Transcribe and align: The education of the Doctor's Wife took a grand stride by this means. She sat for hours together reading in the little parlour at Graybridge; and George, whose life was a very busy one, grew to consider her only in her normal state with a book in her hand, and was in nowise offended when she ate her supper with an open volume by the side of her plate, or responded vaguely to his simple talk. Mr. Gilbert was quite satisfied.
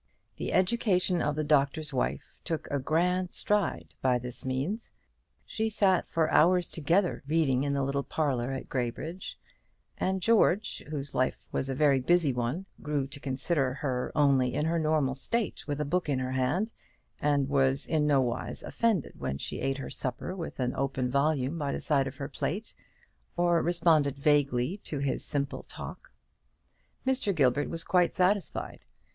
The 0.37 0.51
education 0.51 1.21
of 1.21 1.35
the 1.35 1.43
Doctor's 1.43 1.93
Wife 1.93 2.39
took 2.43 2.67
a 2.71 2.79
grand 2.79 3.33
stride 3.33 3.93
by 4.01 4.17
this 4.17 4.43
means. 4.43 4.93
She 5.45 5.69
sat 5.69 6.09
for 6.09 6.27
hours 6.31 6.71
together 6.71 7.21
reading 7.27 7.61
in 7.61 7.75
the 7.75 7.83
little 7.83 8.01
parlour 8.01 8.49
at 8.51 8.67
Graybridge; 8.67 9.37
and 9.99 10.19
George, 10.19 10.83
whose 10.89 11.13
life 11.13 11.47
was 11.51 11.69
a 11.69 11.75
very 11.75 11.99
busy 11.99 12.33
one, 12.33 12.65
grew 12.81 13.05
to 13.09 13.19
consider 13.19 13.75
her 13.75 14.11
only 14.15 14.55
in 14.55 14.65
her 14.65 14.79
normal 14.79 15.13
state 15.13 15.67
with 15.67 15.79
a 15.79 15.85
book 15.85 16.09
in 16.09 16.17
her 16.17 16.31
hand, 16.31 16.71
and 17.21 17.47
was 17.47 17.85
in 17.85 18.07
nowise 18.07 18.63
offended 18.63 19.13
when 19.19 19.37
she 19.37 19.59
ate 19.59 19.77
her 19.77 19.91
supper 19.91 20.35
with 20.35 20.59
an 20.59 20.73
open 20.75 21.11
volume 21.11 21.59
by 21.59 21.71
the 21.71 21.79
side 21.79 22.07
of 22.07 22.15
her 22.15 22.27
plate, 22.27 22.73
or 23.37 23.61
responded 23.61 24.17
vaguely 24.17 24.77
to 24.77 24.97
his 24.97 25.23
simple 25.23 25.61
talk. 25.61 26.11
Mr. 27.05 27.35
Gilbert 27.35 27.69
was 27.69 27.83
quite 27.83 28.15
satisfied. 28.15 28.87